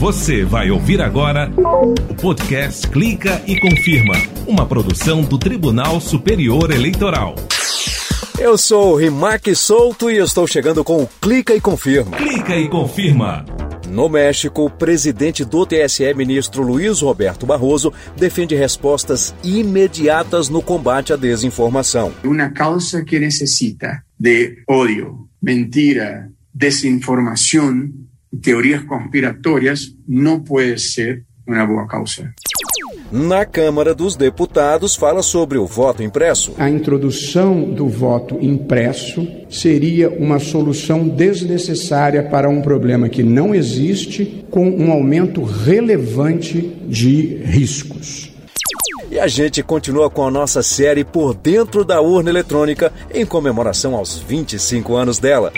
[0.00, 1.52] Você vai ouvir agora
[2.08, 4.14] o podcast Clica e Confirma,
[4.46, 7.34] uma produção do Tribunal Superior Eleitoral.
[8.38, 12.16] Eu sou o Rimac Souto e estou chegando com o Clica e Confirma.
[12.16, 13.44] Clica e Confirma.
[13.90, 21.12] No México, o presidente do TSE, ministro Luiz Roberto Barroso, defende respostas imediatas no combate
[21.12, 22.10] à desinformação.
[22.24, 27.90] Uma causa que necessita de ódio, mentira, desinformação
[28.42, 32.32] teorias conspiratórias não pode ser uma boa causa.
[33.10, 36.54] Na Câmara dos Deputados, fala sobre o voto impresso.
[36.56, 44.44] A introdução do voto impresso seria uma solução desnecessária para um problema que não existe,
[44.48, 48.30] com um aumento relevante de riscos.
[49.10, 53.96] E a gente continua com a nossa série Por Dentro da Urna Eletrônica, em comemoração
[53.96, 55.52] aos 25 anos dela.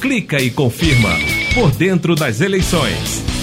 [0.00, 1.10] Clica e confirma.
[1.54, 3.37] Por dentro das eleições.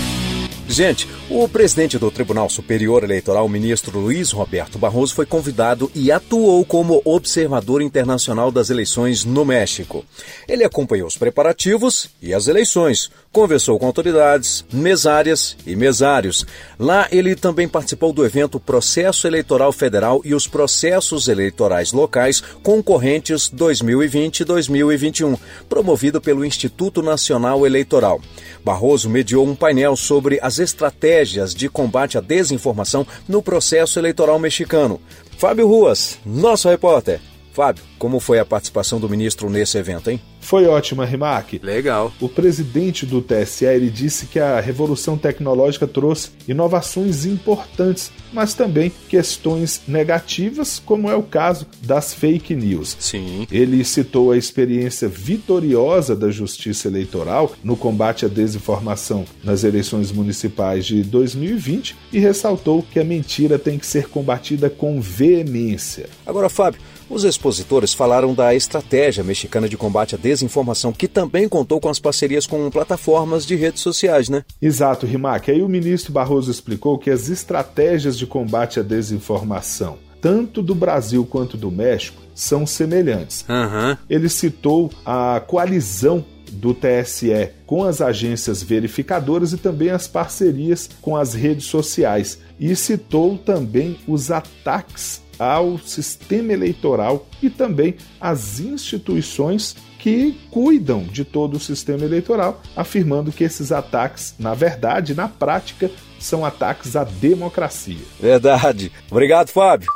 [0.67, 6.65] Gente, o presidente do Tribunal Superior Eleitoral, ministro Luiz Roberto Barroso, foi convidado e atuou
[6.65, 10.03] como observador internacional das eleições no México.
[10.47, 16.45] Ele acompanhou os preparativos e as eleições, conversou com autoridades, mesárias e mesários.
[16.79, 23.51] Lá ele também participou do evento Processo Eleitoral Federal e os Processos Eleitorais Locais Concorrentes
[23.55, 25.37] 2020-2021,
[25.69, 28.19] promovido pelo Instituto Nacional Eleitoral.
[28.63, 34.99] Barroso mediou um painel sobre as estratégias de combate à desinformação no processo eleitoral mexicano.
[35.37, 37.19] Fábio Ruas, nosso repórter.
[37.55, 40.19] Fábio, como foi a participação do ministro nesse evento, hein?
[40.41, 41.59] Foi ótima, Rimac.
[41.63, 42.13] Legal.
[42.19, 48.91] O presidente do TSE ele disse que a revolução tecnológica trouxe inovações importantes, mas também
[49.09, 52.95] questões negativas, como é o caso das fake news.
[52.99, 53.47] Sim.
[53.49, 60.85] Ele citou a experiência vitoriosa da Justiça Eleitoral no combate à desinformação nas eleições municipais
[60.85, 66.07] de 2020 e ressaltou que a mentira tem que ser combatida com veemência.
[66.25, 71.79] Agora, Fábio, os expositores falaram da estratégia mexicana de combate à desinformação, que também contou
[71.79, 74.43] com as parcerias com plataformas de redes sociais, né?
[74.61, 75.49] Exato, Rimac.
[75.49, 81.25] Aí o ministro Barroso explicou que as estratégias de combate à desinformação, tanto do Brasil
[81.25, 83.45] quanto do México, são semelhantes.
[83.47, 83.97] Uhum.
[84.09, 91.15] Ele citou a coalizão do TSE com as agências verificadoras e também as parcerias com
[91.15, 92.39] as redes sociais.
[92.59, 101.25] E citou também os ataques ao sistema eleitoral e também às instituições que cuidam de
[101.25, 107.03] todo o sistema eleitoral, afirmando que esses ataques, na verdade, na prática, são ataques à
[107.03, 107.97] democracia.
[108.19, 108.91] Verdade.
[109.09, 109.89] Obrigado, Fábio.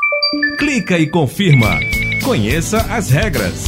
[0.57, 1.79] Clica e confirma.
[2.23, 3.65] Conheça as regras.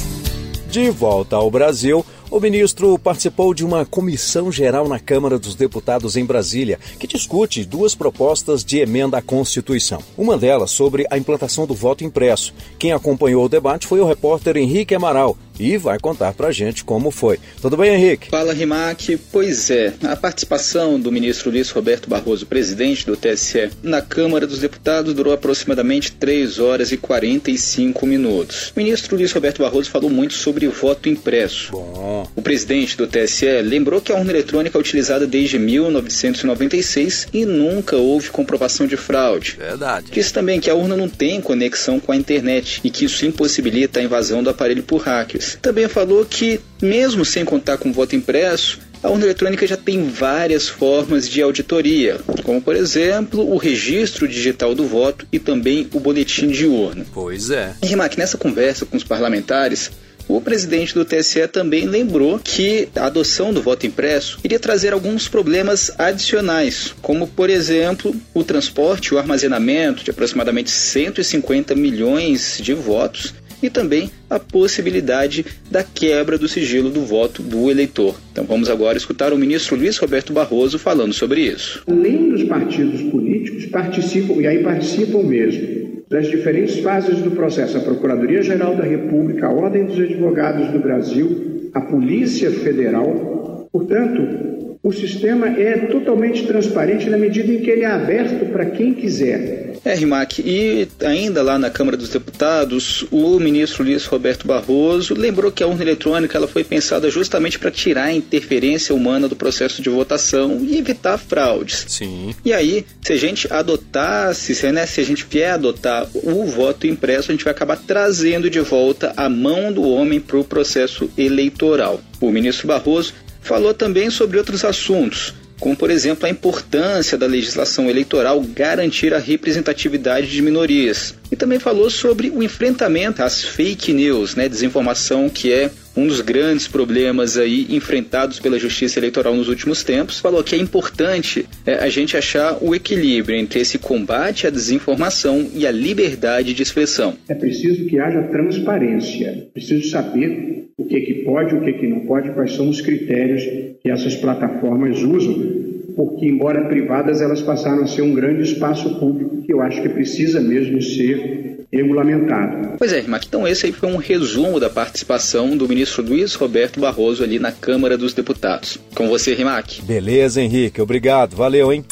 [0.70, 6.16] De volta ao Brasil, o ministro participou de uma comissão geral na Câmara dos Deputados
[6.16, 10.02] em Brasília, que discute duas propostas de emenda à Constituição.
[10.18, 12.54] Uma delas sobre a implantação do voto impresso.
[12.80, 17.12] Quem acompanhou o debate foi o repórter Henrique Amaral, e vai contar pra gente como
[17.12, 17.40] foi.
[17.62, 18.30] Tudo bem, Henrique?
[18.30, 19.18] Fala, Rimac.
[19.32, 24.60] Pois é, a participação do ministro Luiz Roberto Barroso, presidente do TSE, na Câmara dos
[24.60, 28.74] Deputados durou aproximadamente 3 horas e 45 minutos.
[28.76, 31.72] O ministro Luiz Roberto Barroso falou muito sobre voto impresso.
[31.72, 32.21] Bom.
[32.36, 37.98] O presidente do TSE lembrou que a urna eletrônica é utilizada desde 1996 e nunca
[37.98, 39.58] houve comprovação de fraude.
[39.58, 40.12] Verdade.
[40.12, 44.00] Disse também que a urna não tem conexão com a internet e que isso impossibilita
[44.00, 45.58] a invasão do aparelho por hackers.
[45.62, 50.68] Também falou que, mesmo sem contar com voto impresso, a urna eletrônica já tem várias
[50.68, 56.50] formas de auditoria, como por exemplo o registro digital do voto e também o boletim
[56.50, 57.06] de urna.
[57.12, 57.74] Pois é.
[57.82, 59.90] E Rimac, nessa conversa com os parlamentares,
[60.36, 65.28] o presidente do TSE também lembrou que a adoção do voto impresso iria trazer alguns
[65.28, 72.74] problemas adicionais, como, por exemplo, o transporte e o armazenamento de aproximadamente 150 milhões de
[72.74, 78.20] votos e também a possibilidade da quebra do sigilo do voto do eleitor.
[78.32, 81.84] Então vamos agora escutar o ministro Luiz Roberto Barroso falando sobre isso.
[81.88, 85.81] Além dos partidos políticos, participam, e aí participam mesmo,
[86.12, 91.70] das diferentes fases do processo, a Procuradoria-Geral da República, a Ordem dos Advogados do Brasil,
[91.74, 93.70] a Polícia Federal.
[93.72, 98.94] Portanto, o sistema é totalmente transparente na medida em que ele é aberto para quem
[98.94, 99.71] quiser.
[99.84, 105.52] É, Rimac, e ainda lá na Câmara dos Deputados, o ministro Luiz Roberto Barroso lembrou
[105.52, 109.82] que a urna eletrônica ela foi pensada justamente para tirar a interferência humana do processo
[109.82, 111.86] de votação e evitar fraudes.
[111.88, 112.36] Sim.
[112.46, 116.86] E aí, se a gente adotasse, se, né, se a gente vier adotar o voto
[116.86, 121.10] impresso, a gente vai acabar trazendo de volta a mão do homem para o processo
[121.18, 122.00] eleitoral.
[122.20, 127.90] O ministro Barroso falou também sobre outros assuntos, como por exemplo a importância da legislação
[127.90, 131.16] eleitoral garantir a representatividade de minorias.
[131.32, 136.22] E também falou sobre o enfrentamento às fake news, né, desinformação que é um dos
[136.22, 140.20] grandes problemas aí enfrentados pela justiça eleitoral nos últimos tempos.
[140.20, 145.50] Falou que é importante é, a gente achar o equilíbrio entre esse combate à desinformação
[145.54, 147.16] e a liberdade de expressão.
[147.30, 152.02] É preciso que haja transparência, preciso saber o que, que pode, o que, que não
[152.02, 153.44] pode, quais são os critérios
[153.82, 155.62] que essas plataformas usam
[155.96, 159.90] porque, embora privadas, elas passaram a ser um grande espaço público que eu acho que
[159.90, 162.76] precisa mesmo ser regulamentado.
[162.78, 166.80] Pois é, Rimac, então esse aí foi um resumo da participação do ministro Luiz Roberto
[166.80, 168.78] Barroso ali na Câmara dos Deputados.
[168.96, 169.82] Com você, Rimac.
[169.84, 171.86] Beleza, Henrique, obrigado, valeu, hein?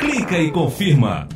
[0.00, 1.26] Clica e confirma.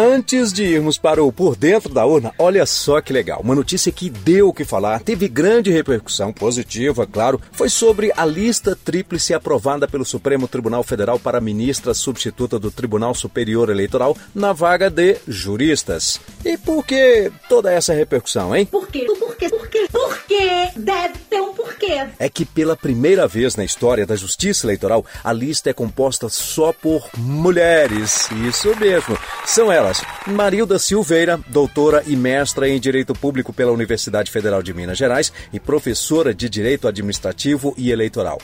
[0.00, 3.40] Antes de irmos para o Por Dentro da Urna, olha só que legal.
[3.40, 8.24] Uma notícia que deu o que falar, teve grande repercussão, positiva, claro, foi sobre a
[8.24, 14.52] lista tríplice aprovada pelo Supremo Tribunal Federal para ministra substituta do Tribunal Superior Eleitoral na
[14.52, 16.20] vaga de juristas.
[16.44, 18.66] E por que toda essa repercussão, hein?
[18.66, 19.04] Por quê?
[19.04, 19.48] Por quê?
[19.48, 19.88] Por quê?
[19.90, 20.70] Por quê?
[20.76, 22.06] Deve ter um porquê.
[22.20, 26.72] É que pela primeira vez na história da Justiça Eleitoral, a lista é composta só
[26.72, 28.28] por mulheres.
[28.46, 29.18] Isso mesmo.
[29.44, 29.87] São elas
[30.26, 35.58] Marilda Silveira, doutora e mestra em Direito Público pela Universidade Federal de Minas Gerais e
[35.60, 38.38] professora de Direito Administrativo e Eleitoral.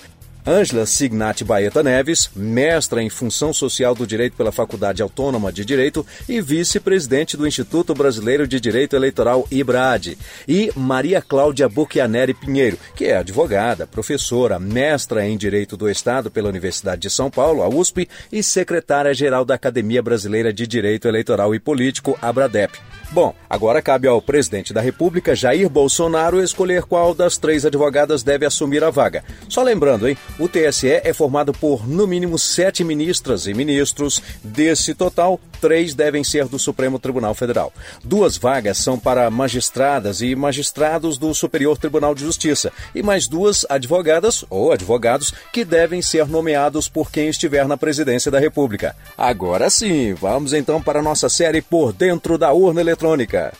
[0.46, 6.06] Ângela Signati Baeta Neves, mestra em Função Social do Direito pela Faculdade Autônoma de Direito
[6.28, 10.18] e vice-presidente do Instituto Brasileiro de Direito Eleitoral, IBRAD.
[10.46, 16.50] E Maria Cláudia Buchianeri Pinheiro, que é advogada, professora, mestra em Direito do Estado pela
[16.50, 21.58] Universidade de São Paulo, a USP, e secretária-geral da Academia Brasileira de Direito Eleitoral e
[21.58, 22.78] Político, ABRADEP.
[23.10, 28.44] Bom, agora cabe ao presidente da República, Jair Bolsonaro, escolher qual das três advogadas deve
[28.44, 29.22] assumir a vaga.
[29.48, 30.16] Só lembrando, hein?
[30.36, 34.20] O TSE é formado por, no mínimo, sete ministras e ministros.
[34.42, 37.72] Desse total, três devem ser do Supremo Tribunal Federal.
[38.02, 42.72] Duas vagas são para magistradas e magistrados do Superior Tribunal de Justiça.
[42.94, 48.30] E mais duas advogadas ou advogados que devem ser nomeados por quem estiver na presidência
[48.30, 48.96] da República.
[49.16, 53.52] Agora sim, vamos então para a nossa série Por Dentro da Urna Eletrônica.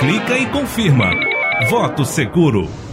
[0.00, 1.10] Clica e confirma.
[1.70, 2.85] Voto seguro.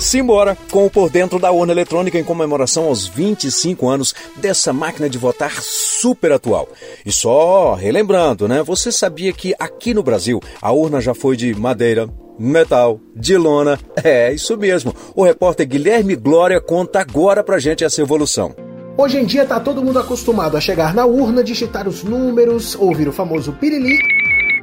[0.00, 5.10] Simbora com o Por Dentro da Urna Eletrônica em comemoração aos 25 anos dessa máquina
[5.10, 6.66] de votar super atual.
[7.04, 8.62] E só relembrando, né?
[8.62, 12.08] Você sabia que aqui no Brasil a urna já foi de madeira,
[12.38, 13.78] metal, de lona?
[14.02, 14.94] É, isso mesmo.
[15.14, 18.54] O repórter Guilherme Glória conta agora pra gente essa evolução.
[18.96, 23.06] Hoje em dia tá todo mundo acostumado a chegar na urna, digitar os números, ouvir
[23.06, 23.98] o famoso pirili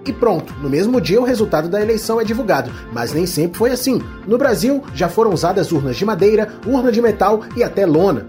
[0.10, 3.72] e pronto, no mesmo dia o resultado da eleição é divulgado, mas nem sempre foi
[3.72, 4.02] assim.
[4.26, 8.26] No Brasil já foram usadas urnas de madeira, urna de metal e até lona.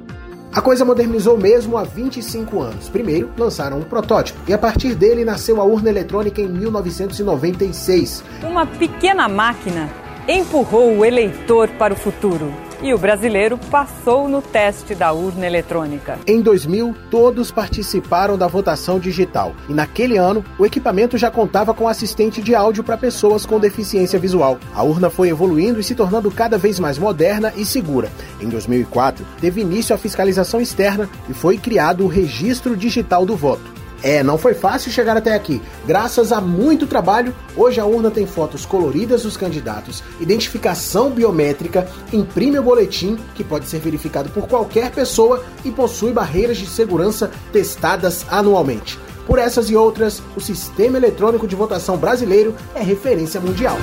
[0.52, 2.88] A coisa modernizou mesmo há 25 anos.
[2.88, 8.24] Primeiro, lançaram um protótipo e a partir dele nasceu a urna eletrônica em 1996.
[8.42, 9.90] Uma pequena máquina
[10.26, 16.18] empurrou o eleitor para o futuro e o brasileiro passou no teste da urna eletrônica.
[16.26, 21.88] Em 2000, todos participaram da votação digital e naquele ano o equipamento já contava com
[21.88, 24.58] assistente de áudio para pessoas com deficiência visual.
[24.74, 28.10] A urna foi evoluindo e se tornando cada vez mais moderna e segura.
[28.40, 33.77] Em 2004, teve início a fiscalização externa e foi criado o Registro Digital do Voto.
[34.02, 35.60] É, não foi fácil chegar até aqui.
[35.86, 42.58] Graças a muito trabalho, hoje a urna tem fotos coloridas dos candidatos, identificação biométrica, imprime
[42.58, 48.24] o boletim, que pode ser verificado por qualquer pessoa e possui barreiras de segurança testadas
[48.30, 48.98] anualmente.
[49.26, 53.76] Por essas e outras, o sistema eletrônico de votação brasileiro é referência mundial.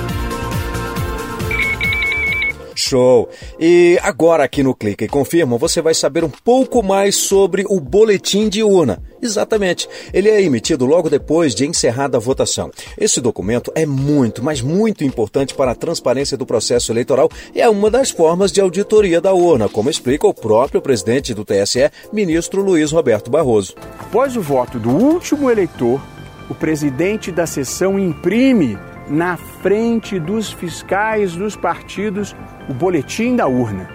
[2.86, 3.28] Show!
[3.58, 7.80] E agora aqui no Clica e Confirma você vai saber um pouco mais sobre o
[7.80, 9.02] boletim de urna.
[9.20, 9.88] Exatamente.
[10.12, 12.70] Ele é emitido logo depois de encerrada a votação.
[12.96, 17.68] Esse documento é muito, mas muito importante para a transparência do processo eleitoral e é
[17.68, 22.62] uma das formas de auditoria da urna, como explica o próprio presidente do TSE, ministro
[22.62, 23.74] Luiz Roberto Barroso.
[23.98, 26.00] Após o voto do último eleitor,
[26.48, 28.78] o presidente da sessão imprime
[29.08, 32.34] na frente dos fiscais dos partidos
[32.68, 33.88] o boletim da urna.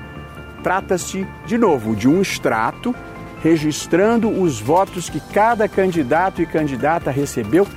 [0.63, 2.95] Trata-se, de novo, de um extrato
[3.41, 7.67] registrando os votos que cada candidato e candidata recebeu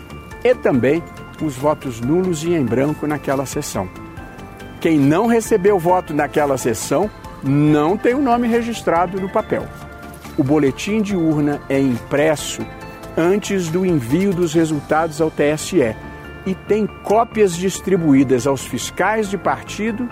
[0.45, 1.03] e também
[1.43, 3.89] os votos nulos e em branco naquela sessão.
[4.81, 7.11] Quem não recebeu voto naquela sessão
[7.43, 9.67] não tem o nome registrado no papel.
[10.37, 12.61] O boletim de urna é impresso
[13.17, 15.97] antes do envio dos resultados ao TSE
[16.45, 20.09] e tem cópias distribuídas aos fiscais de partido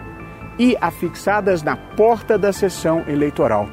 [0.59, 3.69] e afixadas na porta da sessão eleitoral.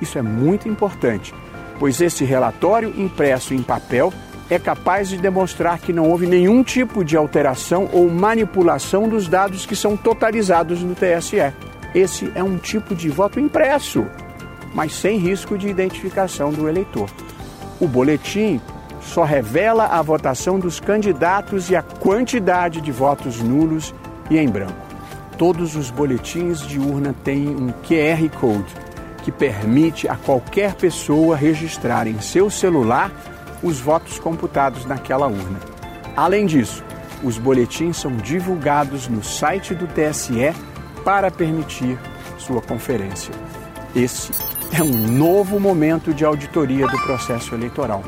[0.00, 1.34] Isso é muito importante,
[1.78, 4.12] pois esse relatório impresso em papel
[4.50, 9.66] é capaz de demonstrar que não houve nenhum tipo de alteração ou manipulação dos dados
[9.66, 11.52] que são totalizados no TSE.
[11.94, 14.06] Esse é um tipo de voto impresso,
[14.74, 17.10] mas sem risco de identificação do eleitor.
[17.80, 18.60] O boletim
[19.00, 23.94] só revela a votação dos candidatos e a quantidade de votos nulos
[24.30, 24.87] e em branco.
[25.38, 28.74] Todos os boletins de urna têm um QR Code
[29.22, 33.12] que permite a qualquer pessoa registrar em seu celular
[33.62, 35.60] os votos computados naquela urna.
[36.16, 36.82] Além disso,
[37.22, 40.52] os boletins são divulgados no site do TSE
[41.04, 41.96] para permitir
[42.36, 43.32] sua conferência.
[43.94, 44.32] Esse
[44.72, 48.02] é um novo momento de auditoria do processo eleitoral.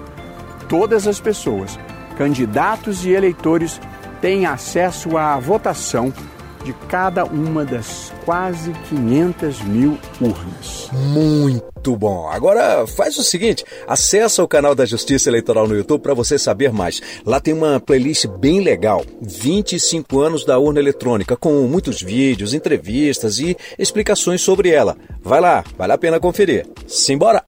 [0.68, 1.78] Todas as pessoas,
[2.18, 3.80] candidatos e eleitores,
[4.20, 6.12] têm acesso à votação
[6.64, 10.88] de cada uma das quase 500 mil urnas.
[10.92, 12.28] Muito bom.
[12.28, 16.72] Agora faz o seguinte: acessa o canal da Justiça Eleitoral no YouTube para você saber
[16.72, 17.00] mais.
[17.24, 23.38] Lá tem uma playlist bem legal, 25 anos da urna eletrônica, com muitos vídeos, entrevistas
[23.38, 24.96] e explicações sobre ela.
[25.22, 26.66] Vai lá, vale a pena conferir.
[26.86, 27.42] Simbora!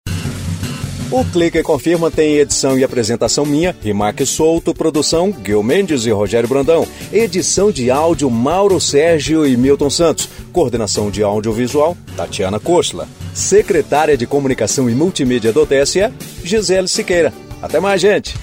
[1.13, 6.11] O Clica e Confirma tem edição e apresentação minha, Rimac Souto, produção Gil Mendes e
[6.11, 13.07] Rogério Brandão, edição de áudio Mauro Sérgio e Milton Santos, coordenação de audiovisual Tatiana Kostla,
[13.35, 16.11] secretária de Comunicação e Multimídia do TSE,
[16.43, 17.31] Gisele Siqueira.
[17.61, 18.35] Até mais, gente!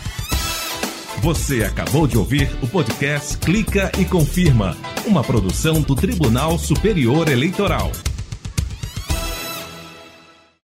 [1.24, 7.92] Você acabou de ouvir o podcast Clica e Confirma, uma produção do Tribunal Superior Eleitoral.